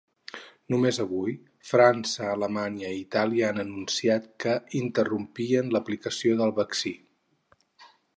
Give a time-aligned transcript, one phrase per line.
[0.73, 1.33] Només avui
[1.71, 6.95] França, Alemanya i Itàlia han anunciat que interrompien l’aplicació del vaccí.